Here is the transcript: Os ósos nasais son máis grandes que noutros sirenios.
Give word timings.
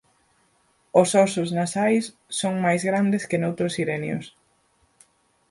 Os 1.01 1.09
ósos 1.25 1.49
nasais 1.59 2.03
son 2.39 2.53
máis 2.65 2.81
grandes 2.89 3.23
que 3.29 3.39
noutros 3.41 3.75
sirenios. 3.77 4.25